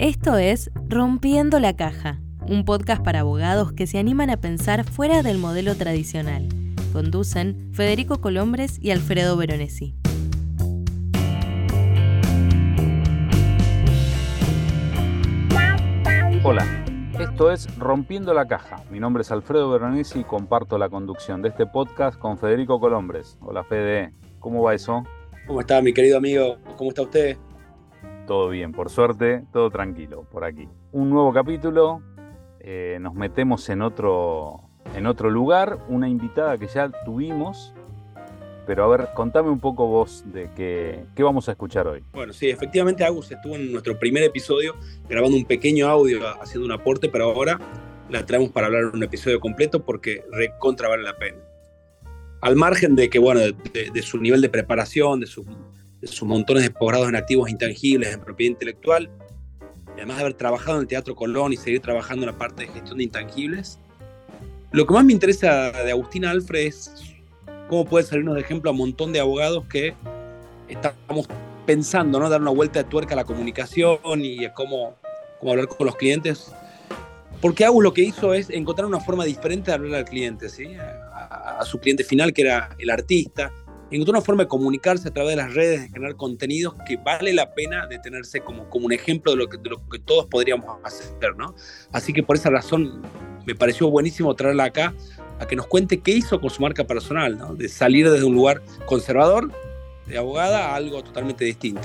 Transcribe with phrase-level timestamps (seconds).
[0.00, 5.22] Esto es Rompiendo la Caja, un podcast para abogados que se animan a pensar fuera
[5.22, 6.48] del modelo tradicional.
[6.94, 9.94] Conducen Federico Colombres y Alfredo Veronesi.
[16.44, 16.64] Hola,
[17.18, 18.82] esto es Rompiendo la Caja.
[18.90, 23.36] Mi nombre es Alfredo Veronesi y comparto la conducción de este podcast con Federico Colombres.
[23.42, 25.04] Hola Fede, ¿cómo va eso?
[25.46, 26.56] ¿Cómo está mi querido amigo?
[26.78, 27.36] ¿Cómo está usted?
[28.30, 30.68] Todo bien, por suerte, todo tranquilo por aquí.
[30.92, 32.00] Un nuevo capítulo,
[32.60, 34.60] eh, nos metemos en otro,
[34.94, 37.74] en otro lugar, una invitada que ya tuvimos,
[38.68, 42.04] pero a ver, contame un poco vos de qué, qué vamos a escuchar hoy.
[42.12, 44.76] Bueno, sí, efectivamente Agus estuvo en nuestro primer episodio
[45.08, 47.58] grabando un pequeño audio, haciendo un aporte, pero ahora
[48.10, 51.38] la traemos para hablar un episodio completo porque recontra vale la pena.
[52.42, 55.46] Al margen de que, bueno, de, su nivel de preparación, de sus
[56.02, 59.10] sus montones de posgrados en activos intangibles, en propiedad intelectual,
[59.88, 62.62] y además de haber trabajado en el Teatro Colón y seguir trabajando en la parte
[62.62, 63.78] de gestión de intangibles,
[64.72, 66.92] lo que más me interesa de Agustina Alfred es
[67.68, 69.94] cómo puede salirnos de ejemplo a un montón de abogados que
[70.68, 71.26] estamos
[71.66, 72.28] pensando, ¿no?
[72.28, 74.96] Dar una vuelta de tuerca a la comunicación y a cómo,
[75.40, 76.52] cómo hablar con los clientes.
[77.40, 80.74] Porque Agus lo que hizo es encontrar una forma diferente de hablar al cliente, ¿sí?
[80.76, 83.52] a, a su cliente final, que era el artista,
[83.90, 87.32] encontró una forma de comunicarse a través de las redes, de generar contenidos que vale
[87.32, 90.26] la pena de tenerse como, como un ejemplo de lo, que, de lo que todos
[90.26, 91.54] podríamos hacer, ¿no?
[91.92, 93.02] Así que por esa razón
[93.46, 94.94] me pareció buenísimo traerla acá
[95.38, 97.54] a que nos cuente qué hizo con su marca personal, ¿no?
[97.54, 99.50] De salir desde un lugar conservador,
[100.06, 101.82] de abogada, a algo totalmente distinto.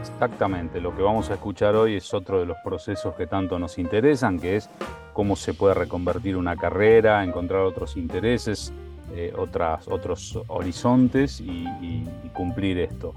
[0.00, 3.78] Exactamente, lo que vamos a escuchar hoy es otro de los procesos que tanto nos
[3.78, 4.68] interesan, que es
[5.14, 8.72] cómo se puede reconvertir una carrera, encontrar otros intereses,
[9.12, 11.64] eh, otras, otros horizontes y,
[12.32, 13.14] cumplir esto.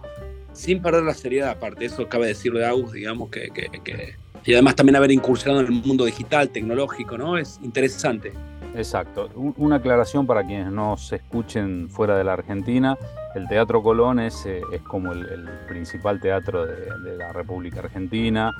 [0.53, 4.75] Sin perder la seriedad, aparte, eso cabe decirlo de Agus, digamos que, que, y además
[4.75, 7.37] también haber incursionado en el mundo digital, tecnológico, ¿no?
[7.37, 8.31] Es interesante.
[8.75, 9.29] Exacto.
[9.35, 12.95] Una aclaración para quienes no se escuchen fuera de la Argentina.
[13.33, 18.51] El Teatro Colón es, eh, es como el, principal teatro de, la República Argentina.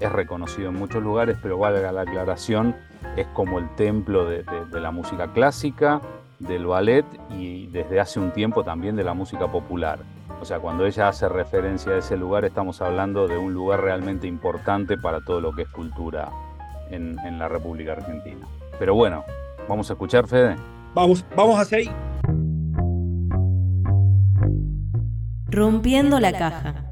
[0.00, 2.74] Es reconocido en muchos lugares, pero valga la aclaración,
[3.16, 6.00] es como el templo de, de la música clásica
[6.38, 10.00] del ballet y desde hace un tiempo también de la música popular.
[10.40, 14.26] O sea, cuando ella hace referencia a ese lugar, estamos hablando de un lugar realmente
[14.26, 16.30] importante para todo lo que es cultura
[16.90, 18.46] en, la República Argentina.
[18.78, 19.24] Pero bueno,
[19.68, 20.56] ¿vamos a escuchar, Fede?
[20.94, 21.90] Vamos, vamos hacia ahí.
[25.48, 26.85] Rompiendo la caja.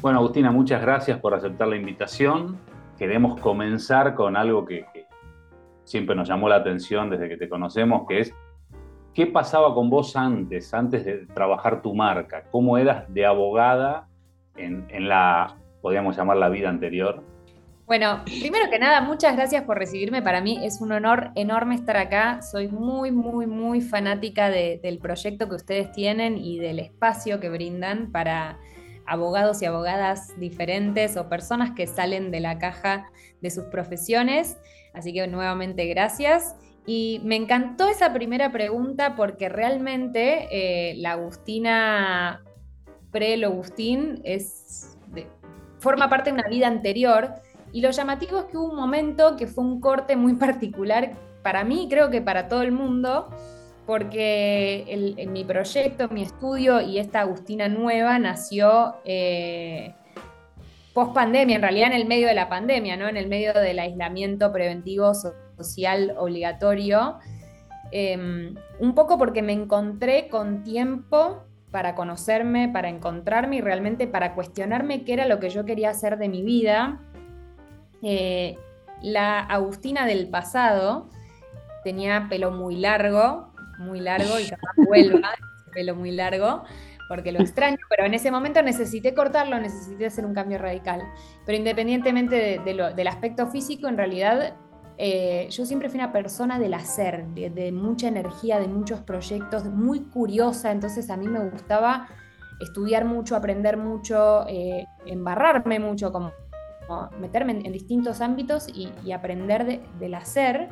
[0.00, 2.58] Bueno, Agustina, muchas gracias por aceptar la invitación.
[2.96, 4.86] Queremos comenzar con algo que,
[5.84, 8.34] siempre nos llamó la atención desde que te conocemos, que es
[9.12, 14.08] qué pasaba con vos antes, antes de trabajar tu marca, cómo eras de abogada
[14.56, 17.22] en, la, podríamos llamar la vida anterior.
[17.84, 20.22] Bueno, primero que nada, muchas gracias por recibirme.
[20.22, 22.40] Para mí es un honor enorme estar acá.
[22.40, 28.12] Soy muy, muy, muy fanática del proyecto que ustedes tienen y del espacio que brindan
[28.12, 28.58] para
[29.10, 33.10] abogados y abogadas diferentes o personas que salen de la caja
[33.40, 34.56] de sus profesiones.
[34.94, 36.54] Así que nuevamente gracias.
[36.86, 42.44] Y me encantó esa primera pregunta porque realmente eh, la Agustina
[43.10, 44.96] pre-Logustín es
[45.80, 47.34] forma parte de una vida anterior.
[47.72, 51.64] Y lo llamativo es que hubo un momento que fue un corte muy particular para
[51.64, 53.28] mí, creo que para todo el mundo,
[53.90, 59.96] porque en mi proyecto, mi estudio y esta Agustina nueva nació eh,
[60.94, 63.08] post pandemia, en realidad en el medio de la pandemia, ¿no?
[63.08, 67.18] en el medio del aislamiento preventivo social obligatorio,
[67.90, 74.36] em, un poco porque me encontré con tiempo para conocerme, para encontrarme y realmente para
[74.36, 77.00] cuestionarme qué era lo que yo quería hacer de mi vida.
[78.04, 78.56] Eh,
[79.02, 81.08] la Agustina del pasado
[81.82, 83.49] tenía pelo muy largo,
[83.80, 86.64] muy largo y capaz vuelva, ese pelo muy largo,
[87.08, 91.02] porque lo extraño, pero en ese momento necesité cortarlo, necesité hacer un cambio radical.
[91.44, 94.54] Pero independientemente del aspecto físico, en realidad
[95.02, 100.00] eh, yo siempre fui una persona del hacer, de, mucha energía, de muchos proyectos, muy
[100.00, 102.06] curiosa, entonces a mí me gustaba
[102.60, 106.32] estudiar mucho, aprender mucho, eh, embarrarme mucho, como,
[107.18, 110.68] meterme en, distintos ámbitos y, aprender del hacer.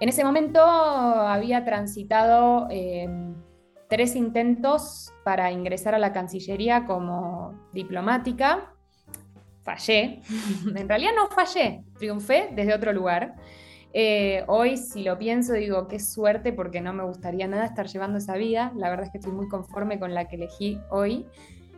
[0.00, 3.34] En ese momento había transitado em,
[3.88, 8.74] tres intentos para ingresar a la Cancillería como diplomática.
[9.62, 10.22] Fallé.
[10.76, 13.34] en realidad no fallé, triunfé desde otro lugar.
[13.92, 18.18] Eh, hoy, si lo pienso, digo, qué suerte porque no me gustaría nada estar llevando
[18.18, 18.72] esa vida.
[18.76, 21.26] La verdad es que estoy muy conforme con la que elegí hoy.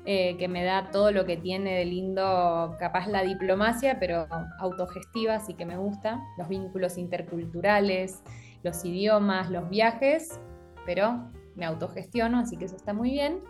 [0.07, 4.27] Eh, que me da todo lo que tiene de lindo, capaz la diplomacia, pero
[4.59, 8.23] autogestiva, así que me gusta, los vínculos interculturales,
[8.63, 10.41] los idiomas, los viajes,
[10.87, 13.41] pero me autogestiono, así que eso está muy bien.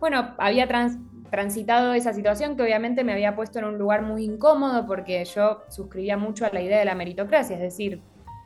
[0.00, 0.66] Bueno, había
[1.30, 5.64] transitado esa situación que obviamente me había puesto en un lugar muy incómodo porque yo
[5.68, 8.00] suscribía mucho a la idea de la meritocracia, es decir,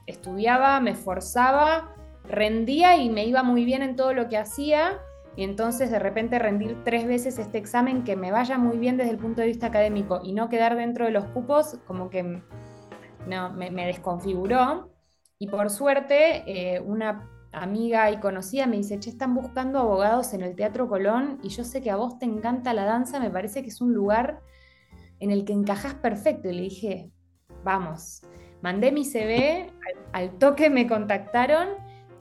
[0.06, 1.94] estudiaba, me esforzaba,
[2.25, 4.99] rendía y me iba muy bien en todo lo que hacía
[5.38, 9.12] y entonces de repente rendir tres veces este examen que me vaya muy bien desde
[9.12, 12.43] el punto de vista académico y no quedar dentro de los cupos, como que
[13.29, 14.90] no, me, desconfiguró.
[15.38, 20.43] Y por suerte, eh, una amiga y conocida me dice, che, están buscando abogados en
[20.43, 23.62] el Teatro Colón y yo sé que a vos te encanta la danza, me parece
[23.62, 24.41] que es un lugar
[25.20, 26.49] en el que encajas perfecto.
[26.49, 27.12] Y le dije,
[27.62, 28.23] vamos,
[28.61, 29.73] mandé mi CV,
[30.12, 31.69] al toque me contactaron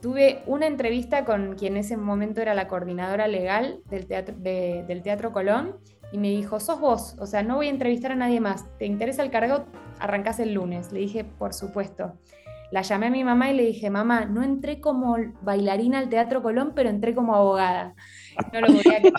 [0.00, 5.02] tuve una entrevista con quien en ese momento era la coordinadora legal del Teatro, del
[5.02, 5.76] teatro Colón
[6.12, 8.86] y me dijo, sos vos, o sea, no voy a entrevistar a nadie más, ¿te
[8.86, 9.66] interesa el cargo?
[9.98, 10.92] Arrancás el lunes.
[10.92, 12.14] Le dije, por supuesto.
[12.70, 16.42] La llamé a mi mamá y le dije, mamá, no entré como bailarina al Teatro
[16.42, 17.94] Colón, pero entré como abogada.
[18.52, 19.14] No lo podía creer.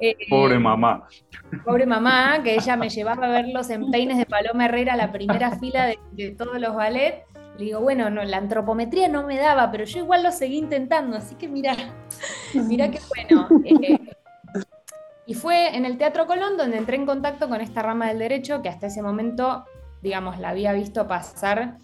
[0.00, 1.08] Eh, pobre mamá.
[1.64, 5.52] Pobre mamá, que ella me llevaba a ver los empeines de Paloma Herrera, la primera
[5.58, 9.70] fila de, de todos los ballets le digo, bueno, no, la antropometría no me daba,
[9.70, 11.76] pero yo igual lo seguí intentando, así que mira,
[12.54, 13.48] mira qué bueno.
[13.64, 13.98] Eh,
[15.26, 18.62] y fue en el Teatro Colón donde entré en contacto con esta rama del derecho
[18.62, 19.64] que hasta ese momento,
[20.02, 21.78] digamos, la había visto pasar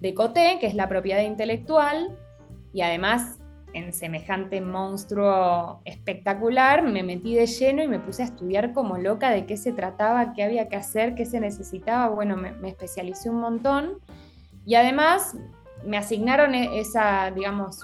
[0.00, 2.18] de Coté, que es la propiedad intelectual,
[2.72, 3.38] y además
[3.72, 9.30] en semejante monstruo espectacular, me metí de lleno y me puse a estudiar como loca
[9.30, 12.08] de qué se trataba, qué había que hacer, qué se necesitaba.
[12.08, 13.98] Bueno, me, me especialicé un montón
[14.66, 15.36] y además
[15.84, 17.80] me asignaron e-, esa, digamos,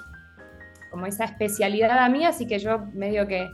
[0.90, 3.48] como esa especialidad a mí, así que yo medio que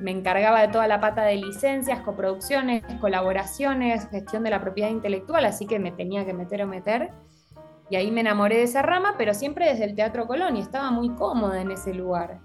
[0.00, 5.44] me encargaba de toda la pata de licencias, coproducciones, colaboraciones, gestión de la propiedad intelectual,
[5.46, 7.12] así que me tenía que meter o meter.
[7.88, 10.90] Y ahí me enamoré de esa rama, pero siempre desde el Teatro Colón y estaba
[10.90, 12.40] muy cómoda en ese lugar.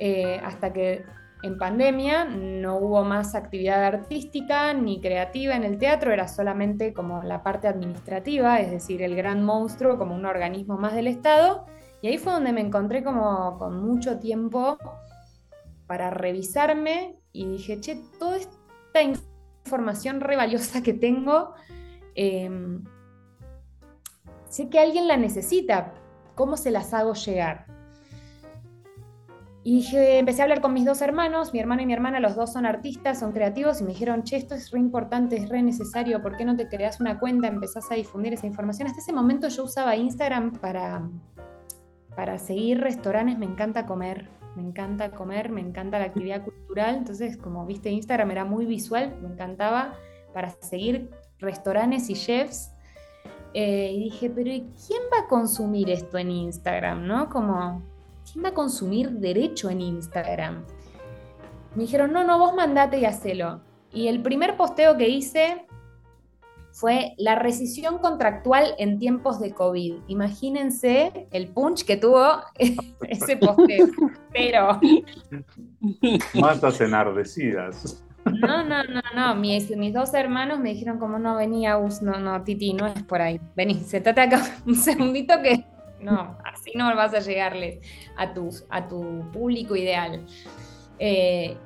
[0.00, 1.04] Eh, hasta que
[1.42, 7.22] en pandemia no hubo más actividad artística ni creativa en el teatro, era solamente como
[7.22, 11.66] la parte administrativa, es decir, el gran monstruo como un organismo más del Estado.
[12.02, 14.78] Y ahí fue donde me encontré como con mucho tiempo
[15.86, 21.54] para revisarme y dije, che, toda esta información re valiosa que tengo,
[22.14, 22.84] em,
[24.48, 25.94] sé que alguien la necesita,
[26.34, 27.67] ¿cómo se las hago llegar?
[29.70, 32.54] Y empecé a hablar con mis dos hermanos, mi hermano y mi hermana, los dos
[32.54, 36.22] son artistas, son creativos, y me dijeron, che, esto es re importante, es re necesario,
[36.22, 38.88] ¿por qué no te creas una cuenta, empezás a difundir esa información?
[38.88, 41.06] Hasta ese momento yo usaba Instagram para,
[42.16, 47.36] para seguir restaurantes, me encanta comer, me encanta comer, me encanta la actividad cultural, entonces
[47.36, 49.92] como viste Instagram era muy visual, me encantaba
[50.32, 51.10] para seguir
[51.40, 52.72] restaurantes y chefs.
[53.52, 57.06] Eh, y dije, pero ¿quién va a consumir esto en Instagram?
[57.06, 57.28] ¿No?
[57.28, 57.82] Como
[58.32, 60.64] ¿quién va a consumir derecho en Instagram?
[61.74, 63.60] Me dijeron, no, no, vos mandate y hacelo.
[63.92, 65.66] Y el primer posteo que hice
[66.72, 69.94] fue la rescisión contractual en tiempos de COVID.
[70.08, 72.42] Imagínense el punch que tuvo
[73.08, 73.88] ese posteo.
[74.32, 74.80] Pero.
[76.34, 78.04] Matas enardecidas.
[78.24, 79.34] No, no, no, no.
[79.34, 83.22] Mis, mis, dos hermanos me dijeron como no venía, no, no, Titi, no es por
[83.22, 83.40] ahí.
[83.56, 85.64] Vení, se trata acá un segundito que
[86.00, 87.78] no, así no vas a llegarles
[88.16, 90.24] a, tus, a tu público ideal.
[90.98, 91.56] Eh,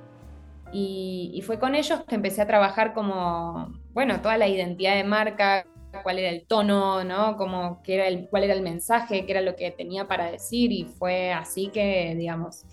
[0.73, 5.67] y, fue con ellos que empecé a trabajar como, bueno, toda la identidad de marca,
[6.03, 7.37] cuál era el tono, ¿no?
[7.37, 10.73] Como, era el, cuál era el mensaje, qué era lo que tenía para decir.
[10.73, 12.65] Y fue así que, digamos,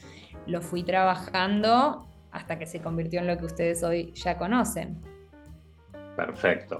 [0.46, 5.02] lo fui trabajando hasta que se convirtió en lo que ustedes hoy ya conocen.
[6.16, 6.80] Perfecto.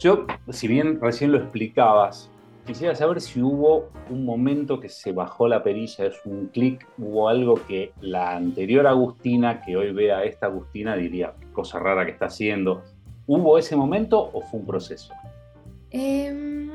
[0.00, 2.30] Yo, si bien recién lo explicabas,
[2.68, 7.30] Quisiera saber si hubo un momento que se bajó la perilla, es un clic, hubo
[7.30, 12.10] algo que la anterior Agustina, que hoy ve a esta Agustina, diría, cosa rara que
[12.10, 12.82] está haciendo.
[13.26, 15.14] ¿Hubo ese momento o fue un proceso?
[15.92, 16.68] Em,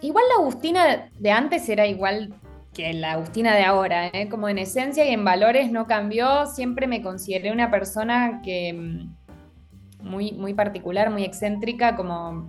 [0.00, 2.32] igual la Agustina de antes era igual
[2.72, 4.30] que la Agustina de ahora, ¿eh?
[4.30, 10.08] como en esencia y en valores no cambió, siempre me consideré una persona que mm,
[10.08, 12.46] muy, muy particular, muy excéntrica, como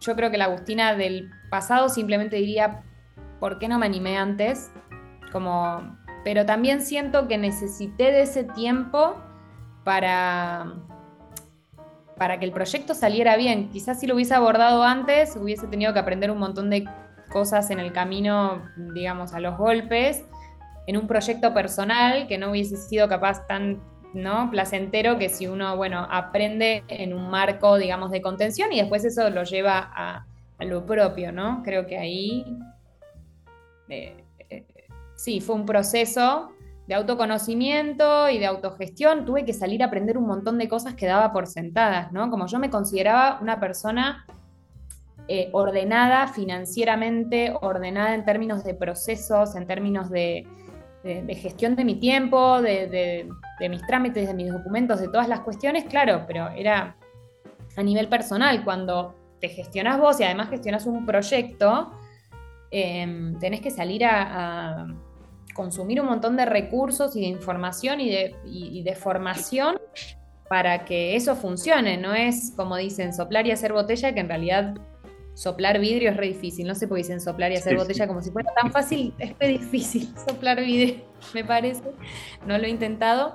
[0.00, 2.82] yo creo que la Agustina del pasado simplemente diría,
[3.40, 4.70] ¿por qué no me animé antes?
[5.32, 9.16] Como, pero también siento que necesité de ese tiempo
[9.84, 10.74] para,
[12.16, 13.70] para que el proyecto saliera bien.
[13.70, 16.88] Quizás si lo hubiese abordado antes, hubiese tenido que aprender un montón de
[17.30, 18.62] cosas en el camino,
[18.94, 20.24] digamos, a los golpes,
[20.86, 23.80] en un proyecto personal que no hubiese sido capaz tan
[24.16, 24.50] ¿no?
[24.50, 29.30] placentero que si uno, bueno, aprende en un marco, digamos, de contención y después eso
[29.30, 30.26] lo lleva a,
[30.60, 31.62] lo propio, ¿no?
[31.62, 32.56] Creo que ahí,
[33.90, 34.64] eh, eh,
[35.14, 36.50] sí, fue un proceso
[36.86, 41.04] de autoconocimiento y de autogestión, tuve que salir a aprender un montón de cosas que
[41.04, 42.30] daba por sentadas, ¿no?
[42.30, 44.24] Como yo me consideraba una persona
[45.28, 50.46] eh, ordenada financieramente, ordenada en términos de procesos, en términos de,
[51.36, 53.28] gestión de mi tiempo, de,
[53.68, 56.96] mis trámites, de mis documentos, de todas las cuestiones, claro, pero era
[57.76, 61.92] a nivel personal, cuando te gestionas vos y además gestionas un proyecto,
[62.70, 64.86] em, tenés que salir a
[65.56, 69.78] consumir un montón de recursos y de información y de, formación
[70.48, 71.96] para que eso funcione.
[71.96, 74.74] No es como dicen soplar y hacer botella, que en realidad
[75.36, 76.66] soplar vidrio es re difícil.
[76.66, 79.14] No sé por qué dicen soplar y hacer botella como si fuera tan fácil.
[79.18, 81.82] Es re difícil soplar vidrio, me parece.
[82.46, 83.34] No lo he intentado.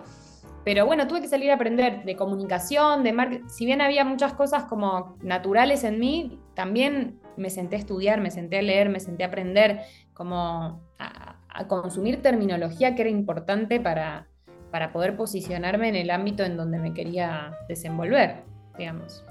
[0.66, 3.48] Pero bueno, tuve que salir a aprender de comunicación, de marketing.
[3.48, 8.30] Si bien había muchas cosas como naturales en mí, también me senté a estudiar, me
[8.30, 9.82] senté a leer, me senté a aprender
[10.14, 14.28] como a, a consumir terminología que era importante para,
[14.72, 18.44] para poder posicionarme en el ámbito en donde me quería desenvolver,
[18.78, 19.24] digamos.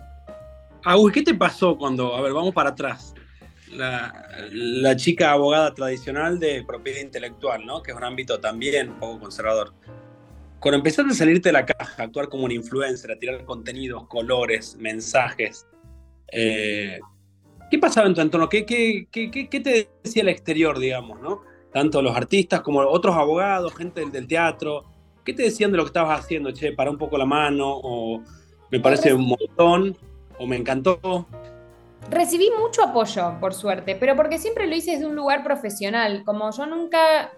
[0.84, 3.14] Agus, ¿qué te pasó cuando, a ver, vamos para atrás?
[3.72, 7.82] La, chica abogada tradicional de propiedad intelectual, ¿no?
[7.82, 9.74] Que es un ámbito también un poco conservador.
[10.58, 14.06] Cuando empezaste a salirte de la caja, a actuar como un influencer, a tirar contenidos,
[14.08, 15.66] colores, mensajes,
[16.32, 16.98] eh,
[17.70, 18.48] ¿qué pasaba en tu entorno?
[18.48, 18.62] ¿Qué,
[19.12, 21.42] te decía el exterior, digamos, no?
[21.72, 24.84] tanto los artistas como otros abogados, gente del, teatro.
[25.24, 26.50] ¿Qué te decían de lo que estabas haciendo?
[26.50, 28.22] Che, para un poco la mano, o
[28.70, 29.96] me parece un montón,
[30.40, 31.26] o me encantó.
[32.10, 36.24] Recibí mucho apoyo, por suerte, pero porque siempre lo hice desde un lugar profesional.
[36.24, 37.30] Como yo nunca,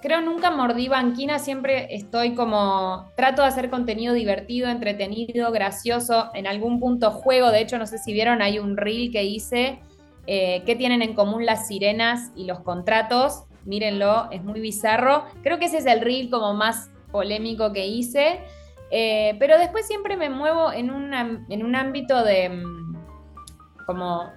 [0.00, 6.46] creo nunca mordí banquina, siempre estoy como, trato de hacer contenido divertido, entretenido, gracioso, en
[6.46, 7.50] algún punto juego.
[7.50, 9.80] De hecho, no sé si vieron, hay un reel que hice,
[10.26, 13.44] eh, ¿qué tienen en común las sirenas y los contratos?
[13.64, 15.24] mírenlo, es muy bizarro.
[15.42, 18.40] Creo que ese es el reel como más polémico que hice,
[18.90, 20.90] eh, pero después siempre me muevo en,
[21.48, 22.90] en un ámbito de mm,
[23.86, 24.30] como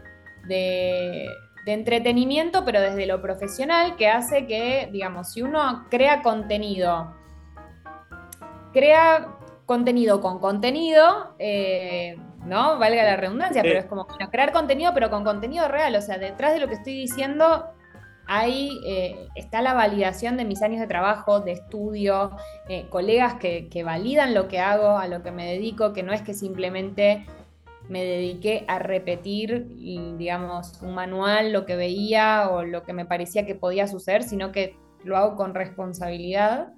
[0.47, 1.27] de,
[1.65, 7.13] de entretenimiento, pero desde lo profesional, que hace que, digamos, si uno crea contenido,
[8.73, 9.27] crea
[9.65, 12.77] contenido con contenido, eh, ¿no?
[12.77, 15.95] Valga la redundancia, pero es como crear contenido, pero con contenido real.
[15.95, 17.69] O sea, detrás de lo que estoy diciendo
[18.25, 22.31] ahí eh, está la validación de mis años de trabajo, de estudio,
[22.69, 26.21] eh, colegas que, validan lo que hago, a lo que me dedico, que no es
[26.21, 27.25] que simplemente
[27.89, 29.67] me dediqué a repetir,
[30.17, 34.51] digamos, un manual, lo que veía o lo que me parecía que podía suceder, sino
[34.51, 36.73] que lo hago con responsabilidad.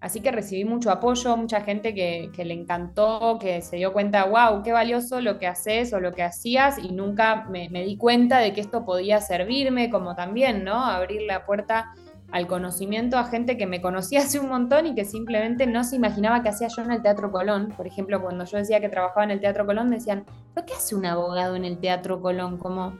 [0.00, 4.62] Así que recibí mucho apoyo, mucha gente que, le encantó, que se dio cuenta, wow,
[4.62, 8.54] qué valioso lo que haces o lo que hacías y nunca me, di cuenta de
[8.54, 10.82] que esto podía servirme, como también, ¿no?
[10.82, 11.92] Abrir la puerta
[12.32, 15.96] al conocimiento a gente que me conocía hace un montón y que simplemente no se
[15.96, 17.74] imaginaba que hacía yo en el Teatro Colón.
[17.76, 20.94] Por ejemplo, cuando yo decía que trabajaba en el Teatro Colón, decían, ¿pero qué hace
[20.94, 22.56] un abogado en el Teatro Colón?
[22.56, 22.94] Como,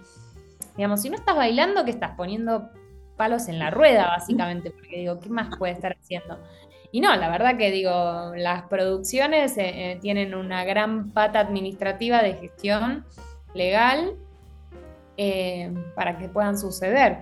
[0.77, 2.69] digamos, si no estás bailando, ¿qué estás poniendo
[3.17, 4.71] palos en la rueda, básicamente?
[4.71, 6.39] Porque digo, ¿qué más puede estar haciendo?
[6.93, 12.23] Y no, la verdad que digo, las producciones eh, eh, tienen una gran pata administrativa
[12.23, 13.05] de gestión
[13.55, 14.17] legal
[15.17, 17.19] eh, para que puedan suceder.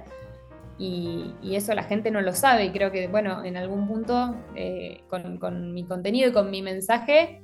[0.78, 4.36] Y, eso la gente no lo sabe y creo que, bueno, en algún punto
[5.08, 7.42] con, mi contenido y con mi mensaje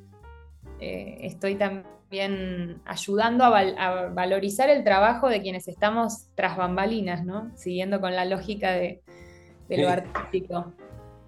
[0.78, 7.50] estoy también ayudando a, valorizar el trabajo de quienes estamos tras bambalinas, ¿no?
[7.56, 9.02] Siguiendo con la lógica de,
[9.68, 10.72] lo artístico.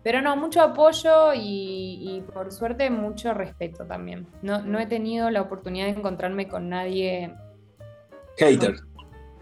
[0.06, 4.28] Pero no, mucho apoyo y, por suerte mucho respeto también.
[4.40, 7.34] No, he tenido la oportunidad de encontrarme con nadie.
[8.36, 8.76] Hater.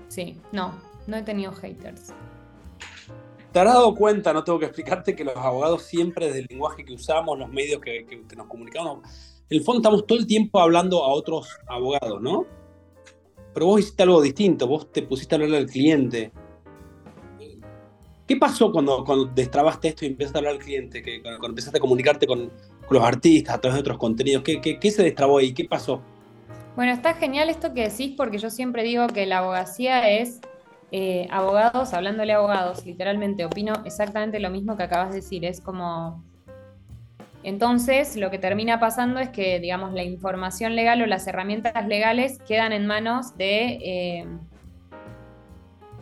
[0.09, 2.15] Sí, no, no he tenido haters.
[3.53, 6.83] ¿Te has dado cuenta, no tengo que explicarte, que los abogados siempre desde el lenguaje
[6.83, 9.01] que usamos, los medios que, que nos comunicamos,
[9.51, 12.47] en el fondo estamos todo el tiempo hablando a otros abogados, ¿no?
[13.53, 16.33] Pero vos hiciste algo distinto, vos te pusiste a hablar al cliente,
[18.27, 21.03] ¿Qué pasó cuando, cuando destrabaste esto y empezaste a hablar al cliente?
[21.03, 22.51] Que, cuando, empezaste a comunicarte con,
[22.91, 24.43] los artistas a través de otros contenidos.
[24.43, 25.53] ¿Qué, qué, se destrabó ahí?
[25.53, 26.01] ¿Qué pasó?
[26.77, 30.41] Bueno, está genial esto que decís porque yo siempre digo que la abogacía es
[30.91, 33.45] eh, abogados hablándole a abogados, literalmente.
[33.45, 35.45] Opino exactamente lo mismo que acabas de decir.
[35.45, 36.25] Es como
[37.43, 42.39] Entonces, lo que termina pasando es que, digamos, la información legal o las herramientas legales
[42.47, 44.27] quedan en manos de, eh,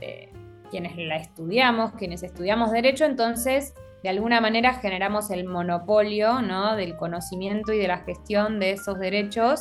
[0.00, 0.31] de
[0.72, 6.74] quienes la estudiamos, quienes estudiamos derecho, entonces de alguna manera generamos el monopolio ¿no?
[6.74, 9.60] del conocimiento y de la gestión de esos derechos,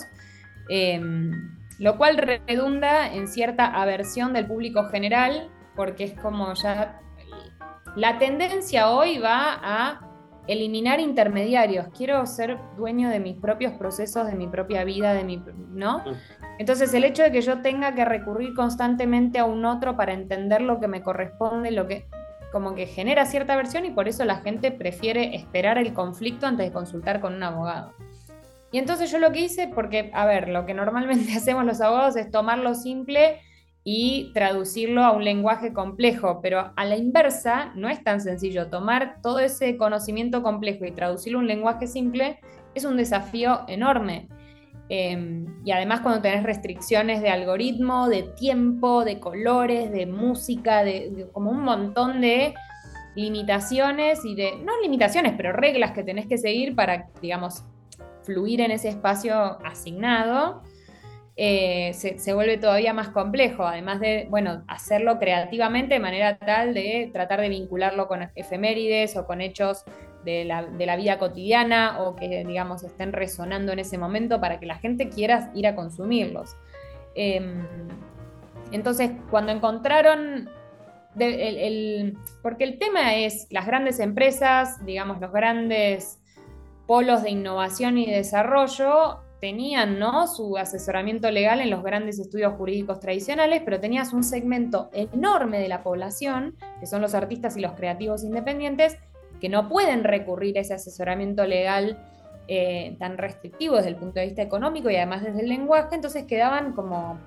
[0.69, 7.01] em, lo cual redunda en cierta aversión del público general, porque es como ya
[7.97, 10.07] la tendencia hoy va a
[10.47, 11.87] eliminar intermediarios.
[11.95, 16.03] Quiero ser dueño de mis propios procesos, de mi propia vida, de mi, ¿no?
[16.59, 20.61] Entonces el hecho de que yo tenga que recurrir constantemente a un otro para entender
[20.61, 22.05] lo que me corresponde, lo que
[22.51, 26.67] como que genera cierta aversión y por eso la gente prefiere esperar el conflicto antes
[26.67, 27.93] de consultar con un abogado.
[28.71, 32.15] Y entonces yo lo que hice, porque, a ver, lo que normalmente hacemos los abogados
[32.15, 33.39] es tomar lo simple
[33.83, 38.67] y traducirlo a un lenguaje complejo, pero a la inversa no es tan sencillo.
[38.67, 42.39] Tomar todo ese conocimiento complejo y traducirlo a un lenguaje simple
[42.75, 44.27] es un desafío enorme.
[44.93, 51.29] Em, y además cuando tenés restricciones de algoritmo, de tiempo, de colores, de música, de,
[51.31, 52.53] como un montón de
[53.15, 57.63] limitaciones y de, no limitaciones, pero reglas que tenés que seguir para, digamos,
[58.23, 59.33] fluir en ese espacio
[59.65, 60.61] asignado,
[61.37, 66.73] eh, se, se, vuelve todavía más complejo, además de, bueno, hacerlo creativamente de manera tal
[66.73, 69.85] de tratar de vincularlo con efemérides o con hechos
[70.23, 74.75] de la, vida cotidiana o que, digamos, estén resonando en ese momento para que la
[74.75, 76.55] gente quiera ir a consumirlos.
[77.15, 77.65] Em,
[78.71, 80.49] entonces, cuando encontraron,
[82.41, 86.19] porque el tema es las grandes empresas, digamos, los grandes
[86.87, 90.27] polos de innovación y desarrollo, tenían ¿no?
[90.27, 95.67] su asesoramiento legal en los grandes estudios jurídicos tradicionales, pero tenías un segmento enorme de
[95.67, 98.97] la población, que son los artistas y los creativos independientes,
[99.41, 101.97] que no pueden recurrir a ese asesoramiento legal
[102.47, 106.25] eh, tan restrictivo desde el punto de vista económico y además desde el lenguaje, entonces
[106.25, 107.19] quedaban como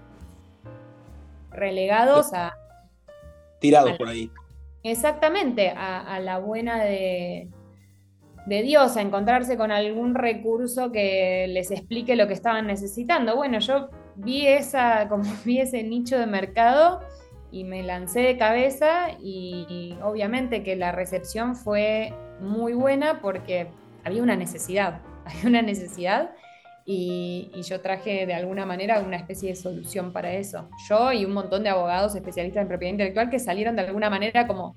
[1.51, 2.57] relegados a...
[3.59, 4.31] Tirados por ahí.
[4.83, 7.49] Exactamente, a, la buena de,
[8.47, 13.35] de Dios, a encontrarse con algún recurso que les explique lo que estaban necesitando.
[13.35, 17.01] Bueno, yo vi esa, como vi ese nicho de mercado
[17.55, 23.69] y me lancé de cabeza y, obviamente que la recepción fue muy buena porque
[24.03, 26.33] había una necesidad, había una necesidad
[26.85, 30.69] y, yo traje de alguna manera una especie de solución para eso.
[30.89, 34.49] Yo y un montón de abogados especialistas en propiedad intelectual que salieron de alguna manera
[34.49, 34.75] como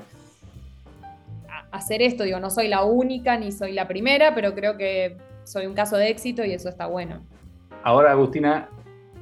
[1.72, 2.26] hacer esto.
[2.26, 5.98] Digo, no soy la única ni soy la primera, pero creo que soy un caso
[5.98, 7.26] de éxito y eso está bueno.
[7.84, 8.70] Ahora, Agustina,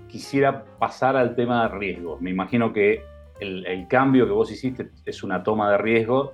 [0.10, 2.18] quisiera pasar al tema de riesgo.
[2.20, 6.32] Me imagino que el, cambio que vos hiciste es una toma de riesgo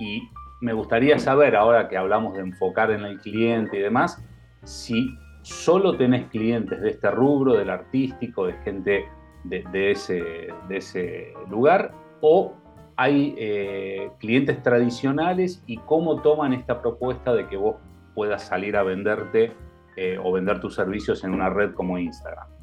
[0.00, 0.22] y
[0.60, 4.22] me gustaría saber, ahora que hablamos de enfocar en el cliente y demás,
[4.64, 9.04] si solo tenés clientes de este rubro, del artístico, de gente
[9.44, 12.54] de, ese, lugar, o
[12.96, 17.76] hay eh, clientes tradicionales y cómo toman esta propuesta de que vos
[18.14, 19.52] puedas salir a venderte
[19.96, 22.57] eh, o vender tus servicios en una red como Instagram.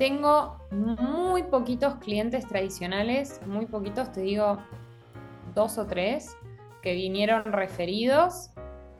[0.00, 4.56] Tengo muy poquitos clientes tradicionales, muy poquitos, te digo
[5.54, 6.38] dos o tres,
[6.80, 8.50] que vinieron referidos.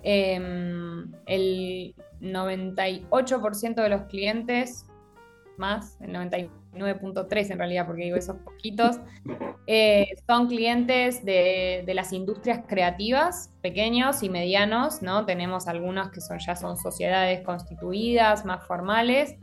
[0.03, 4.85] Em, el 98% de los clientes,
[5.57, 9.01] más, el 99.3 en realidad, porque digo esos poquitos,
[9.67, 15.25] eh, son clientes de, de, las industrias creativas, pequeños y medianos, ¿no?
[15.25, 19.39] Tenemos algunos que son, ya son sociedades constituidas, más formales,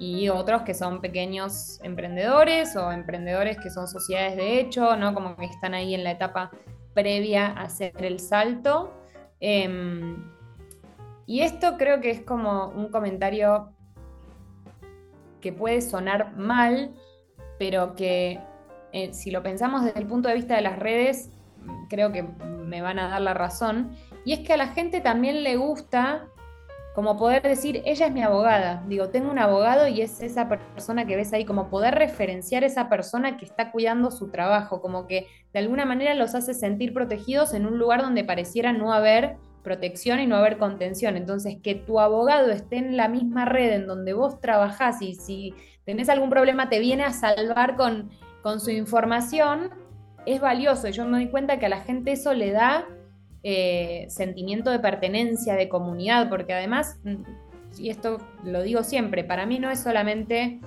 [0.00, 5.12] y otros que son pequeños emprendedores o emprendedores que son sociedades de hecho, ¿no?
[5.12, 6.50] Como que están ahí en la etapa
[6.94, 8.94] previa a hacer el salto.
[9.40, 10.16] Em,
[11.26, 13.74] y esto creo que es como un comentario
[15.42, 16.94] que puede sonar mal,
[17.58, 18.40] pero que
[18.92, 21.30] eh, si lo pensamos desde el punto de vista de las redes,
[21.90, 23.94] creo que me van a dar la razón.
[24.24, 26.26] Y es que a la gente también le gusta
[26.94, 31.06] como poder decir, ella es mi abogada, digo, tengo un abogado y es esa persona
[31.06, 35.06] que ves ahí, como poder referenciar a esa persona que está cuidando su trabajo, como
[35.06, 39.36] que de alguna manera los hace sentir protegidos en un lugar donde pareciera no haber
[39.62, 41.16] protección y no haber contención.
[41.16, 45.54] Entonces, que tu abogado esté en la misma red en donde vos trabajás y si
[45.84, 48.10] tenés algún problema te viene a salvar con,
[48.42, 49.70] con su información,
[50.26, 50.88] es valioso.
[50.88, 52.86] Y yo me doy cuenta que a la gente eso le da
[53.42, 57.14] eh, sentimiento de pertenencia, de comunidad, porque además, mm,
[57.78, 60.60] y esto lo digo siempre, para mí no es solamente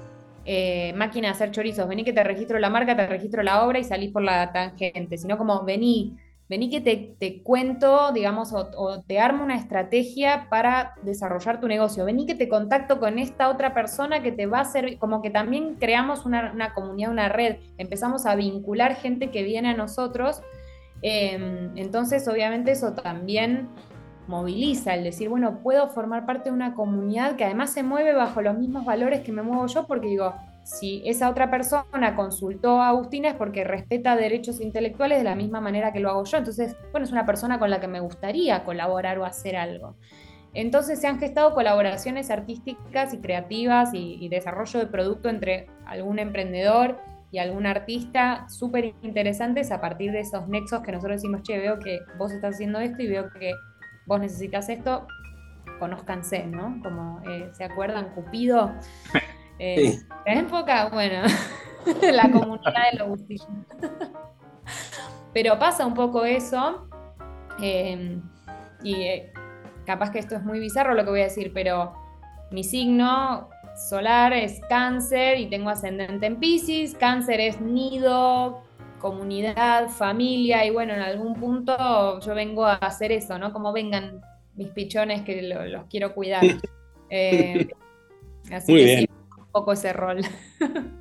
[0.46, 3.80] eh, máquina de hacer chorizos, vení que te registro la marca, te registro la obra
[3.80, 6.18] y salís por la tangente, sino como vení,
[6.50, 12.26] vení que te, cuento, digamos, o, te armo una estrategia para desarrollar tu negocio, vení
[12.26, 15.76] que te contacto con esta otra persona que te va a servir, como que también
[15.76, 20.42] creamos una, comunidad, una red, empezamos a vincular gente que viene a nosotros,
[21.04, 23.70] em, entonces obviamente eso también
[24.28, 28.42] moviliza el decir, bueno, puedo formar parte de una comunidad que además se mueve bajo
[28.42, 32.89] los mismos valores que me muevo yo, porque digo, si esa otra persona consultó a
[32.89, 36.38] Agustina es porque respeta derechos intelectuales de la misma manera que lo hago yo.
[36.38, 39.96] Entonces, bueno, es una persona con la que me gustaría colaborar o hacer algo.
[40.54, 47.00] Entonces se han gestado colaboraciones artísticas y creativas y, desarrollo de producto entre algún emprendedor
[47.34, 51.80] y algún artista súper interesantes a partir de esos nexos que nosotros decimos, che, veo
[51.80, 53.54] que vos estás haciendo esto y veo que
[54.06, 55.08] vos necesitas esto,
[55.80, 56.80] conózcanse, ¿no?
[56.84, 58.72] Como eh, se acuerdan, Cupido.
[59.60, 60.89] Eh, enfoca?
[60.89, 61.22] Bueno,
[62.12, 63.19] la comunidad de los
[65.32, 66.88] Pero pasa un poco eso.
[67.62, 68.19] Em,
[68.84, 69.32] y eh,
[69.86, 71.93] capaz que esto es muy bizarro lo que voy a decir, pero
[72.50, 76.96] mi signo solar es cáncer y tengo ascendente en Pisces.
[76.96, 78.62] Cáncer es nido,
[79.00, 83.52] comunidad, familia, y bueno, en algún punto yo vengo a hacer eso, ¿no?
[83.54, 84.22] Como vengan
[84.56, 86.44] mis pichones que los quiero cuidar.
[87.10, 87.68] Eh,
[88.52, 89.08] así Muy bien
[89.54, 90.20] poco ese rol.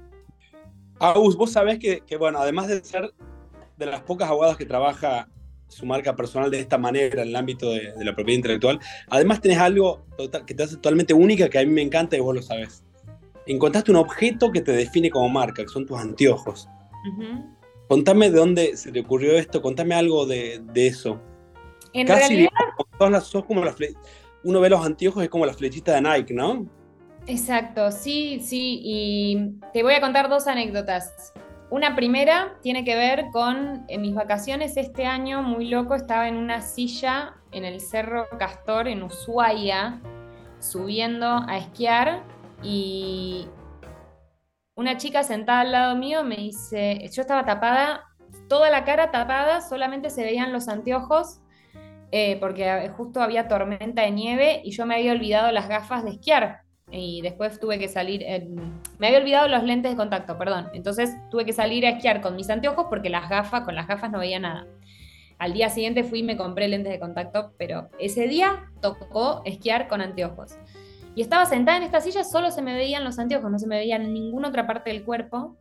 [1.01, 3.13] Agus, vos sabés que, bueno, además de ser
[3.77, 5.27] de las pocas abogadas que trabaja
[5.73, 9.59] su marca personal de esta manera en el ámbito de, la propiedad intelectual, además tenés
[9.59, 10.05] algo
[10.47, 12.85] que te hace totalmente única que a mí me encanta y vos lo sabés.
[13.47, 16.69] Encontraste un objeto que te define como marca, que son tus anteojos.
[17.89, 21.21] Contame de dónde se te ocurrió esto, contame algo de, eso.
[21.93, 22.51] En Casi realidad...
[22.99, 23.75] todas las, sos como la
[24.45, 26.67] uno ve los anteojos es como la flechita de Nike, ¿no?
[27.27, 31.33] Exacto, sí, sí, y te voy a contar dos anécdotas.
[31.73, 36.37] Una primera tiene que ver con en mis vacaciones este año, muy loco, estaba en
[36.37, 39.99] una silla en el Cerro Castor, en Ushuaia,
[40.59, 42.25] subiendo a esquiar
[42.63, 43.49] y
[44.75, 48.05] una chica sentada al lado mío me dice, yo estaba tapada,
[48.51, 51.41] toda la cara tapada, solamente se veían los anteojos
[52.11, 56.11] eh, porque justo había tormenta de nieve y yo me había olvidado las gafas de
[56.11, 56.62] esquiar
[56.93, 58.25] y después tuve que salir,
[58.99, 62.37] me había olvidado los lentes de contacto, perdón, entonces tuve que salir a esquiar con
[62.37, 64.67] mis anteojos porque las gafas, con las gafas no veía nada.
[65.39, 69.89] Al día siguiente fui y me compré lentes de contacto, pero ese día tocó esquiar
[69.89, 70.53] con anteojos.
[71.15, 73.77] Y estaba sentada en esta silla, solo se me veían los anteojos, no se me
[73.77, 75.57] veía en ninguna otra parte del cuerpo.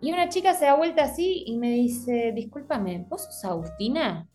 [0.00, 4.28] Y una chica se da vuelta así y me dice, discúlpame, ¿vos sos Agustina?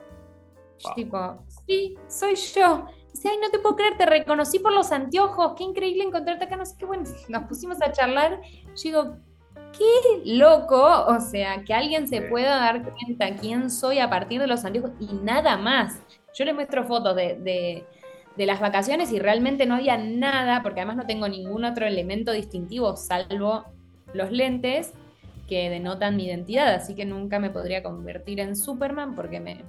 [0.80, 2.86] Yo tipo, sí, soy yo.
[3.14, 6.56] Dice, ay, no te puedo creer, te reconocí por los anteojos, qué increíble encontrarte acá,
[6.56, 8.42] no sé qué, bueno, nos pusimos a charlar.
[8.76, 9.18] Yo digo,
[9.78, 14.48] qué loco, o sea, que alguien se pueda dar cuenta quién soy a partir de
[14.48, 16.00] los anteojos y nada más.
[16.34, 17.86] Yo le muestro fotos de,
[18.40, 22.32] de las vacaciones y realmente no había nada, porque además no tengo ningún otro elemento
[22.32, 23.66] distintivo salvo
[24.14, 24.94] los lentes
[25.50, 29.66] que denotan mi identidad, así que nunca me podría convertir en Superman porque me,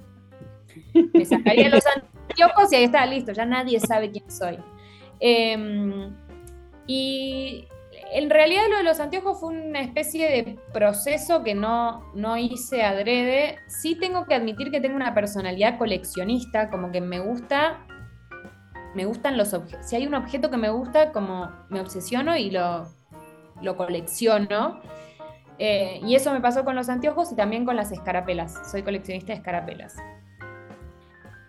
[1.13, 4.57] me sacaría los anteojos y ahí está, listo, ya nadie sabe quién soy.
[5.19, 6.15] Em,
[6.87, 7.67] y
[8.13, 12.83] en realidad lo de los anteojos fue una especie de proceso que no, no hice
[12.83, 13.59] adrede.
[13.67, 17.85] Sí tengo que admitir que tengo una personalidad coleccionista, como que me gusta,
[18.95, 19.85] me gustan los objetos.
[19.85, 22.87] Si hay un objeto que me gusta, como me obsesiono y lo,
[23.61, 24.81] lo colecciono.
[25.59, 28.71] Eh, y eso me pasó con los anteojos y también con las escarapelas.
[28.71, 29.95] Soy coleccionista de escarapelas.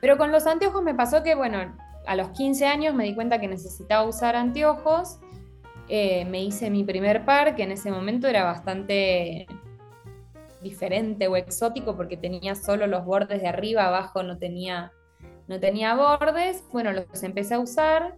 [0.03, 3.39] Pero con los anteojos me pasó que, bueno, a los 15 años me di cuenta
[3.39, 5.21] que necesitaba usar anteojos.
[5.89, 9.47] Eh, me hice mi primer par, que en ese momento era bastante
[10.61, 14.91] diferente o exótico porque tenía solo los bordes de arriba, abajo no tenía,
[15.47, 16.65] no tenía bordes.
[16.73, 18.17] Bueno, los empecé a usar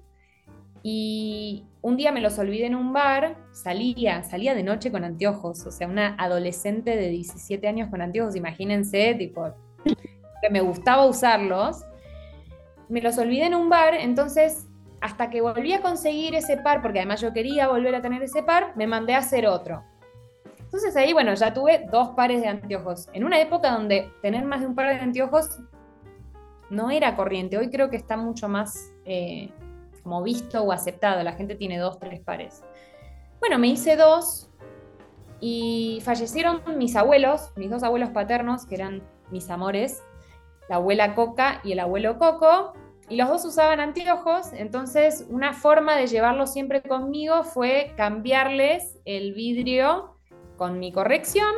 [0.83, 5.66] y un día me los olvidé en un bar, salía, salía de noche con anteojos,
[5.66, 9.53] o sea, una adolescente de 17 años con anteojos, imagínense, tipo,
[10.50, 11.85] me gustaba usarlos,
[12.88, 14.66] me los olvidé en un bar, entonces
[15.00, 18.42] hasta que volví a conseguir ese par, porque además yo quería volver a tener ese
[18.42, 19.83] par, me mandé a hacer otro.
[20.59, 23.09] Entonces ahí, bueno, ya tuve dos pares de anteojos.
[23.12, 25.61] En una época donde tener más de un par de anteojos
[26.70, 29.50] no era corriente, hoy creo que está mucho más eh,
[30.02, 32.62] como visto o aceptado, la gente tiene dos, tres pares.
[33.40, 34.48] Bueno, me hice dos
[35.38, 40.02] y fallecieron mis abuelos, mis dos abuelos paternos, que eran mis amores,
[40.68, 42.72] la abuela Coca y el abuelo Coco,
[43.09, 49.35] y los dos usaban anteojos, entonces una forma de llevarlos siempre conmigo fue cambiarles el
[49.35, 50.16] vidrio
[50.57, 51.53] con mi corrección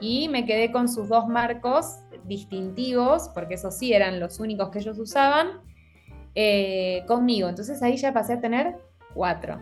[0.00, 4.80] y me quedé con sus dos marcos distintivos, porque esos sí eran los únicos que
[4.80, 5.60] ellos usaban,
[6.34, 7.48] eh, conmigo.
[7.48, 8.76] Entonces ahí ya pasé a tener
[9.14, 9.60] cuatro.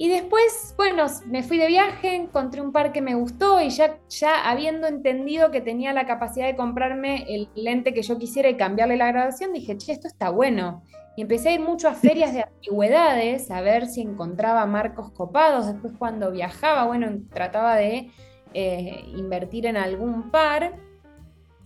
[0.00, 3.98] Y después, bueno, me fui de viaje, encontré un par que me gustó y ya,
[4.08, 8.56] ya habiendo entendido que tenía la capacidad de comprarme el lente que yo quisiera y
[8.56, 10.82] cambiarle la graduación, dije, che, esto está bueno.
[11.18, 15.66] Y empecé a ir mucho a ferias de antigüedades, a ver si encontraba marcos copados.
[15.66, 18.10] Después cuando viajaba, bueno, trataba de
[18.54, 20.76] eh, invertir en algún par.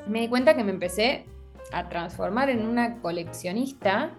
[0.09, 1.25] Me di cuenta que me empecé
[1.71, 4.11] a transformar en una coleccionista.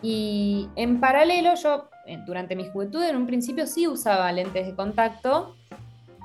[0.00, 1.90] Y en paralelo yo
[2.26, 5.56] durante mi juventud en un principio sí usaba lentes de contacto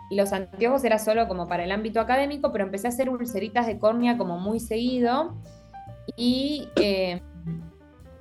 [0.09, 3.65] y los anteojos era solo como para el ámbito académico, pero empecé a hacer ulceritas
[3.65, 5.35] de córnea como muy seguido
[6.15, 7.21] y eh,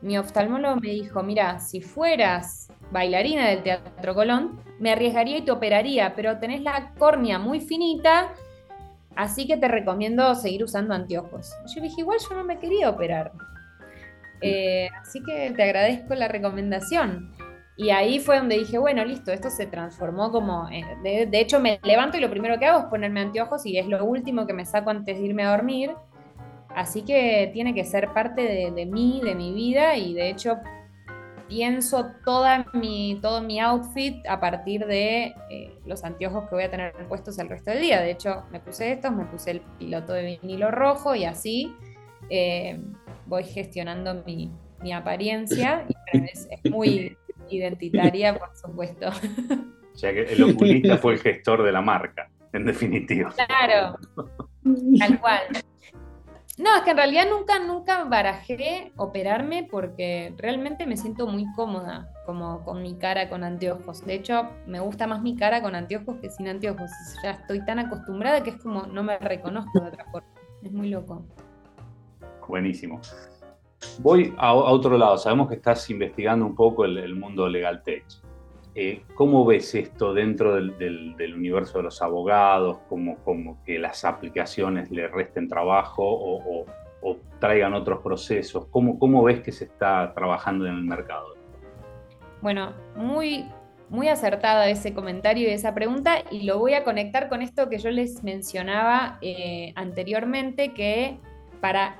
[0.03, 5.51] mi oftalmólogo me dijo, mira, si fueras bailarina del Teatro Colón, me arriesgaría y te
[5.51, 8.33] operaría, pero tenés la córnea muy finita,
[9.17, 11.53] así que te recomiendo seguir usando anteojos.
[11.75, 13.33] Yo dije, igual yo no me quería operar.
[14.41, 17.31] Eh, así que te agradezco la recomendación.
[17.81, 21.81] Y ahí fue donde dije, bueno, listo, esto se transformó como, eh, de, hecho me
[21.83, 24.67] levanto y lo primero que hago es ponerme anteojos y es lo último que me
[24.67, 25.93] saco antes de irme a dormir.
[26.77, 30.59] Así que tiene que ser parte de, mí, de mi vida y de hecho
[31.49, 36.71] pienso toda mi, todo mi outfit a partir de eh, los anteojos que voy a
[36.71, 38.03] tener puestos el resto del día.
[38.03, 41.75] De hecho, me puse estos, me puse el piloto de vinilo rojo y así
[42.29, 42.79] eh,
[43.25, 45.87] voy gestionando mi, mi apariencia.
[45.89, 47.17] Y es, es muy,
[47.51, 49.09] identitaria, por supuesto.
[49.93, 53.33] O sea que el oculista fue el gestor de la marca, en definitiva.
[53.35, 53.99] Claro,
[54.99, 55.43] tal cual.
[56.61, 62.13] No, es que en realidad nunca, nunca barajé operarme porque realmente me siento muy cómoda
[62.27, 64.05] como con mi cara con anteojos.
[64.05, 66.91] De hecho, me gusta más mi cara con anteojos que sin anteojos.
[67.23, 70.29] Ya estoy tan acostumbrada que es como no me reconozco de otra forma.
[70.63, 71.25] Es muy loco.
[72.47, 73.01] Buenísimo.
[73.99, 75.17] Voy a, otro lado.
[75.19, 78.05] Sabemos que estás investigando un poco el, mundo legal tech.
[78.75, 82.79] Eh, ¿Cómo ves esto dentro del, universo de los abogados?
[82.89, 86.67] ¿Cómo, que las aplicaciones le resten trabajo o,
[87.39, 88.67] traigan otros procesos?
[88.71, 91.35] ¿Cómo, ¿Cómo, ves que se está trabajando en el mercado?
[92.43, 93.47] Bueno, muy,
[93.89, 97.79] muy acertada ese comentario y esa pregunta y lo voy a conectar con esto que
[97.79, 101.19] yo les mencionaba eh, anteriormente, que
[101.61, 101.97] para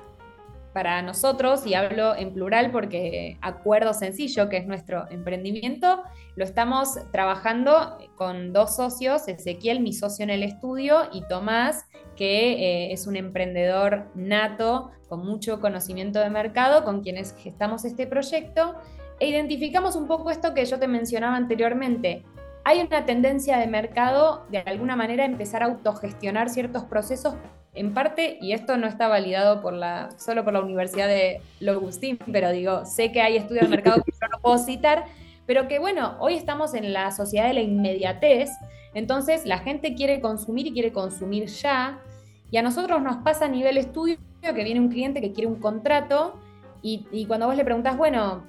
[0.73, 6.03] para nosotros, y hablo en plural porque Acuerdo Sencillo, que es nuestro emprendimiento,
[6.35, 12.53] lo estamos trabajando con dos socios, Ezequiel, mi socio en el estudio, y Tomás, que
[12.53, 18.75] eh, es un emprendedor nato con mucho conocimiento de mercado, con quienes gestamos este proyecto,
[19.19, 22.23] e identificamos un poco esto que yo te mencionaba anteriormente.
[22.63, 27.35] Hay una tendencia de mercado de alguna manera a empezar a autogestionar ciertos procesos
[27.73, 32.19] en parte, y esto no está validado por la, solo por la Universidad de Logustín,
[32.31, 35.05] pero digo, sé que hay estudios de mercado que yo no puedo citar,
[35.45, 38.49] pero que bueno, hoy estamos en la sociedad de la inmediatez,
[38.93, 41.99] entonces la gente quiere consumir y quiere consumir ya,
[42.49, 45.59] y a nosotros nos pasa a nivel estudio que viene un cliente que quiere un
[45.59, 46.39] contrato,
[46.81, 48.43] y, y cuando vos le preguntás, bueno,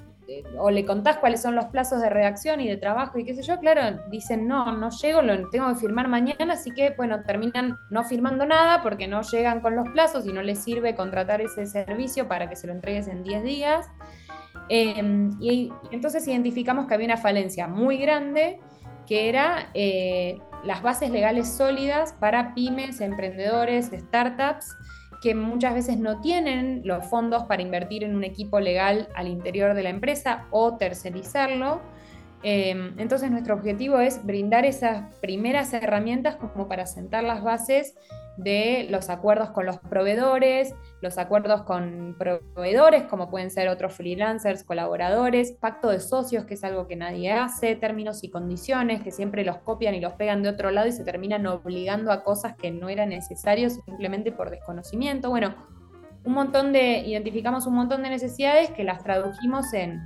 [0.58, 3.42] o le contás cuáles son los plazos de redacción y de trabajo y qué sé
[3.42, 7.76] yo, claro, dicen, no, no llego, lo tengo que firmar mañana, así que, bueno, terminan
[7.90, 11.66] no firmando nada porque no llegan con los plazos y no les sirve contratar ese
[11.66, 13.86] servicio para que se lo entregues en 10 días.
[14.68, 18.60] Em, y, entonces identificamos que había una falencia muy grande
[19.06, 24.76] que era eh, las bases legales sólidas para pymes, emprendedores, startups,
[25.22, 29.72] que muchas veces no tienen los fondos para invertir en un equipo legal al interior
[29.74, 31.80] de la empresa o tercerizarlo.
[32.44, 37.94] Em, entonces nuestro objetivo es brindar esas primeras herramientas como para sentar las bases
[38.36, 44.64] de los acuerdos con los proveedores, los acuerdos con proveedores, como pueden ser otros freelancers,
[44.64, 49.44] colaboradores, pacto de socios, que es algo que nadie hace, términos y condiciones, que siempre
[49.44, 52.70] los copian y los pegan de otro lado y se terminan obligando a cosas que
[52.70, 55.28] no eran necesarios simplemente por desconocimiento.
[55.28, 55.54] Bueno,
[56.24, 60.00] un montón de, identificamos un montón de necesidades que las tradujimos en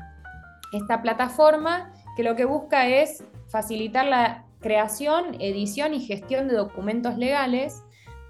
[0.73, 7.17] esta plataforma que lo que busca es facilitar la creación, edición y gestión de documentos
[7.19, 7.85] legales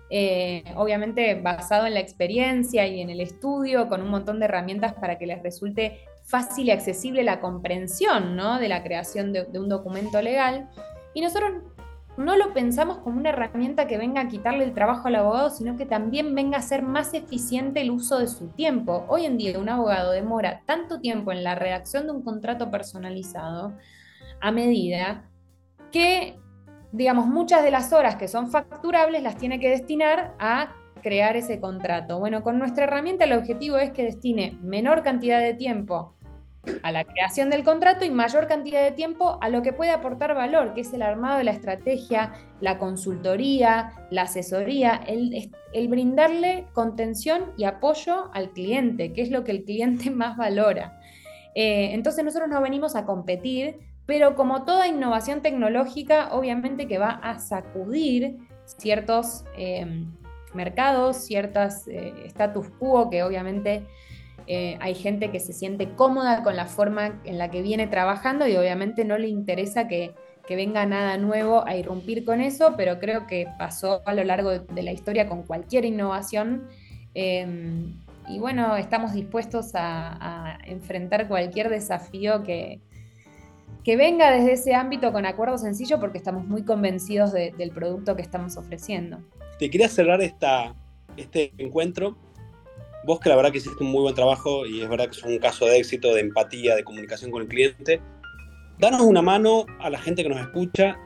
[0.08, 4.94] eh, obviamente basado en la experiencia y en el estudio, con un montón de herramientas
[4.94, 10.22] para que les resulte fácil y accesible la comprensión de la creación de, un documento
[10.22, 10.68] legal.
[11.14, 11.62] Y nosotros
[12.16, 15.76] no lo pensamos como una herramienta que venga a quitarle el trabajo al abogado, sino
[15.76, 19.04] que también venga a ser más eficiente el uso de su tiempo.
[19.08, 23.74] Hoy en día un abogado demora tanto tiempo en la redacción de un contrato personalizado
[24.40, 25.24] a medida
[25.92, 26.38] que
[26.96, 31.60] digamos, muchas de las horas que son facturables las tiene que destinar a crear ese
[31.60, 32.18] contrato?
[32.18, 36.15] Bueno, con nuestra herramienta el objetivo es que destine menor cantidad de tiempo
[36.82, 40.34] a la creación del contrato y mayor cantidad de tiempo a lo que puede aportar
[40.34, 47.52] valor, que es el armado de la estrategia, la consultoría, la asesoría, el, brindarle contención
[47.56, 51.00] y apoyo al cliente, que es lo que el cliente más valora.
[51.54, 57.10] Eh, entonces nosotros no venimos a competir, pero como toda innovación tecnológica, obviamente que va
[57.10, 60.04] a sacudir ciertos eh,
[60.54, 63.86] mercados, ciertos eh, status quo que obviamente
[64.46, 68.46] eh, hay gente que se siente cómoda con la forma en la que viene trabajando
[68.46, 70.14] y obviamente no le interesa que,
[70.48, 74.82] venga nada nuevo a irrumpir con eso, pero creo que pasó a lo largo de,
[74.84, 76.68] la historia con cualquier innovación.
[77.14, 77.94] Em,
[78.28, 82.80] y bueno, estamos dispuestos a, enfrentar cualquier desafío que,
[83.82, 88.22] que venga desde ese ámbito con acuerdo sencillo porque estamos muy convencidos del producto que
[88.22, 89.18] estamos ofreciendo.
[89.58, 90.76] Te quería cerrar esta,
[91.16, 92.16] este encuentro
[93.06, 95.22] vos que la verdad que hiciste un muy buen trabajo y es verdad que es
[95.22, 98.02] un caso de éxito, de empatía, de comunicación con el cliente,
[98.78, 100.98] danos una mano a la gente que nos escucha.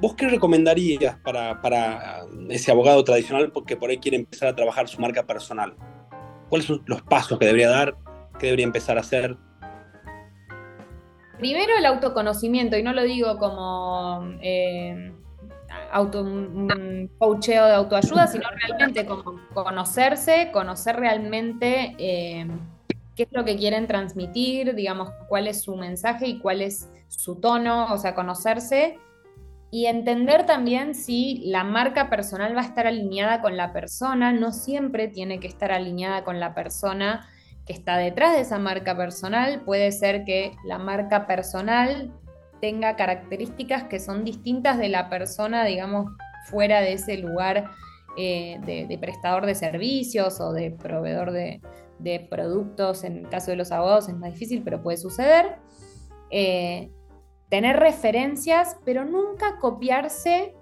[0.00, 4.88] ¿Vos qué recomendarías para, para ese abogado tradicional que por ahí quiere empezar a trabajar
[4.88, 5.74] su marca personal?
[6.48, 7.96] ¿Cuáles son los pasos que debería dar?
[8.38, 9.36] ¿Qué debería empezar a hacer?
[11.38, 15.12] Primero el autoconocimiento, y no lo digo como eh,
[15.92, 22.46] auto, un coacheo de autoayuda, sino realmente como conocerse, conocer realmente eh,
[23.14, 27.36] qué es lo que quieren transmitir, digamos, cuál es su mensaje y cuál es su
[27.36, 28.98] tono, o sea, conocerse
[29.70, 34.52] y entender también si la marca personal va a estar alineada con la persona, no
[34.52, 37.28] siempre tiene que estar alineada con la persona
[37.66, 42.12] que está detrás de esa marca personal, puede ser que la marca personal
[42.66, 46.10] tenga características que son distintas de la persona, digamos,
[46.50, 47.70] fuera de ese lugar
[48.16, 51.60] eh, de, prestador de servicios o de proveedor de,
[52.28, 53.04] productos.
[53.04, 55.58] En el caso de los abogados es más difícil, pero puede suceder.
[56.30, 56.90] Eh,
[57.50, 60.52] tener referencias, pero nunca copiarse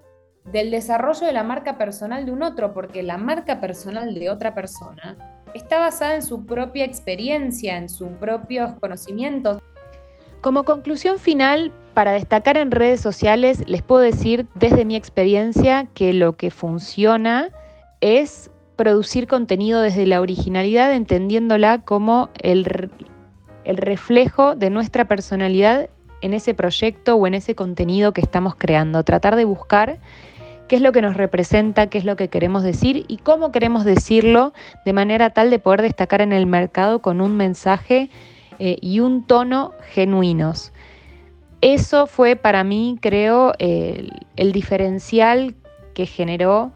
[0.53, 4.55] del desarrollo de la marca personal de un otro, porque la marca personal de otra
[4.55, 9.63] persona está basada en su propia experiencia, en sus propios conocimientos.
[10.43, 16.13] Como conclusión final, para destacar en redes sociales, les puedo decir desde mi experiencia que
[16.13, 17.51] lo que funciona
[18.01, 22.65] es producir contenido desde la originalidad, entendiéndola como el,
[23.65, 25.89] reflejo de nuestra personalidad
[26.21, 29.03] en ese proyecto o en ese contenido que estamos creando.
[29.05, 30.01] Tratar de buscar
[30.69, 33.85] qué es lo que nos representa, qué es lo que queremos decir y cómo queremos
[33.85, 34.53] decirlo
[34.85, 38.11] de manera tal de poder destacar en el mercado con un mensaje
[38.59, 40.74] eh, y un tono genuinos.
[41.65, 45.55] Eso fue para mí, creo, el, diferencial
[45.95, 46.73] que generó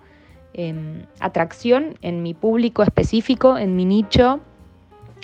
[0.55, 4.41] em, atracción en mi público específico, en mi nicho,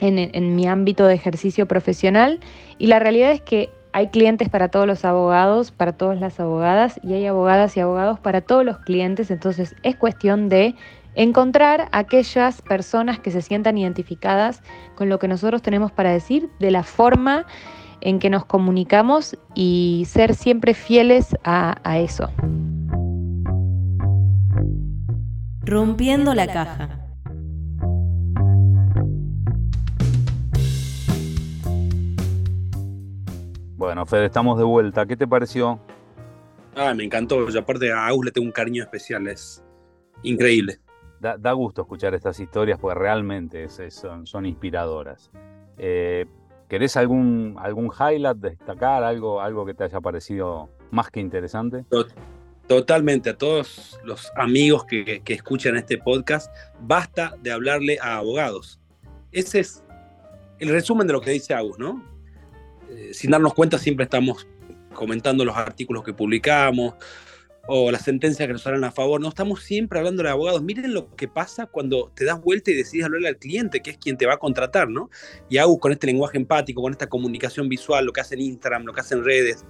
[0.00, 2.40] en, en mi ámbito de ejercicio profesional.
[2.76, 7.00] Y la realidad es que hay clientes para todos los abogados, para todas las abogadas,
[7.02, 9.30] y hay abogadas y abogados para todos los clientes.
[9.30, 10.74] Entonces es cuestión de
[11.14, 14.62] encontrar aquellas personas que se sientan identificadas
[14.94, 17.46] con lo que nosotros tenemos para decir, de la forma
[18.04, 22.30] en que nos comunicamos y ser siempre fieles a, eso.
[25.62, 27.00] Rompiendo la caja.
[33.76, 35.04] Bueno, Fede, estamos de vuelta.
[35.06, 35.80] ¿Qué te pareció?
[36.76, 37.48] Ah, me encantó.
[37.48, 39.26] Yo aparte a Agus le tengo un cariño especial.
[39.26, 39.64] Es
[40.22, 40.78] increíble
[41.32, 45.30] da, gusto escuchar estas historias porque realmente son, inspiradoras.
[45.78, 46.26] Eh,
[46.74, 51.84] ¿Querés algún, algún highlight, destacar algo, algo que te haya parecido más que interesante?
[52.66, 58.80] Totalmente, a todos los amigos que, escuchan este podcast, basta de hablarle a abogados.
[59.30, 59.84] Ese es
[60.58, 62.04] el resumen de lo que dice Agus, ¿no?
[62.90, 64.48] Eh, sin darnos cuenta siempre estamos
[64.94, 66.94] comentando los artículos que publicamos,
[67.66, 69.20] o las sentencias que nos salen a favor.
[69.20, 70.62] No estamos siempre hablando de abogados.
[70.62, 73.98] Miren lo que pasa cuando te das vuelta y decides hablarle al cliente, que es
[73.98, 75.10] quien te va a contratar, ¿no?
[75.48, 78.84] Y hago con este lenguaje empático, con esta comunicación visual, lo que hace en Instagram,
[78.84, 79.64] lo que hace en redes,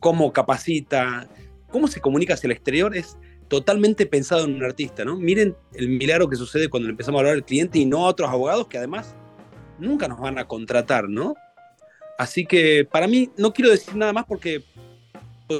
[0.00, 1.28] cómo capacita,
[1.70, 3.16] cómo se comunica hacia el exterior, es
[3.48, 5.16] totalmente pensado en un artista, ¿no?
[5.16, 8.30] Miren el milagro que sucede cuando empezamos a hablar al cliente y no a otros
[8.30, 9.16] abogados que además
[9.78, 11.34] nunca nos van a contratar, ¿no?
[12.18, 14.62] Así que para mí no quiero decir nada más porque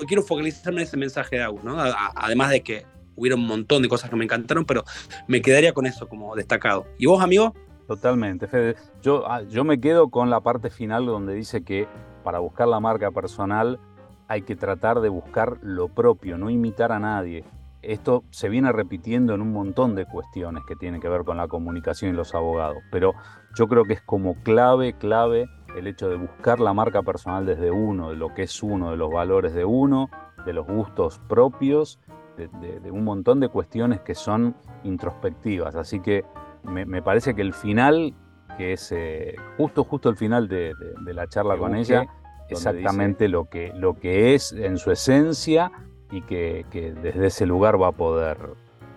[0.06, 1.76] quiero focalizarme en ese mensaje de Agus, ¿no?
[1.78, 2.86] además de que
[3.16, 4.84] hubiera un montón de cosas que me encantaron, pero
[5.28, 6.86] me quedaría con eso como destacado.
[6.98, 7.54] ¿Y vos, amigo?
[7.86, 8.76] Totalmente, Fede.
[9.02, 11.88] Yo, ah, yo me quedo con la parte final donde dice que
[12.22, 13.80] para buscar la marca personal
[14.28, 17.44] hay que tratar de buscar lo propio, no imitar a nadie.
[17.82, 21.48] esto se viene repitiendo en un montón de cuestiones que tienen que ver con la
[21.48, 23.14] comunicación y los abogados, pero
[23.56, 27.70] yo creo que es como clave, clave el hecho de buscar la marca personal desde
[27.70, 30.10] uno, de lo que es uno, de los valores de uno,
[30.44, 31.98] de los gustos propios,
[32.36, 35.74] de, un montón de cuestiones que son introspectivas.
[35.74, 36.24] Así que
[36.62, 38.14] me, parece que el final,
[38.56, 40.74] que es eh, justo, justo el final de,
[41.06, 42.06] la charla con ella,
[42.48, 45.70] exactamente lo, que, lo que es en su esencia
[46.10, 46.64] y que,
[47.02, 48.38] desde ese lugar va a poder,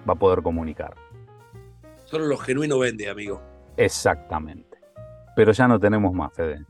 [0.08, 0.96] va a poder comunicar.
[2.06, 3.42] Solo lo genuino vende, amigo.
[3.78, 4.73] Exactamente.
[5.36, 6.66] Pero ya no tenemos más, Fede.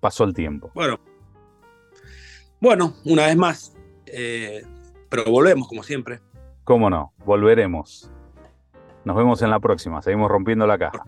[0.00, 0.70] Pasó el tiempo.
[0.74, 0.98] Bueno.
[2.60, 3.76] Bueno, una vez más.
[4.06, 4.64] Eh,
[5.08, 6.20] pero volvemos, como siempre.
[6.64, 8.10] Cómo no, volveremos.
[9.04, 10.02] Nos vemos en la próxima.
[10.02, 11.04] Seguimos rompiendo la caja.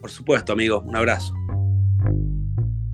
[0.00, 0.80] Por, supuesto, amigo.
[0.80, 1.34] Un abrazo.